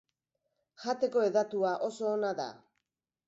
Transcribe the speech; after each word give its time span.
Jateko 0.85 1.25
hedatua, 1.27 1.75
oso 1.91 2.09
ona 2.15 2.31
da. 2.43 2.49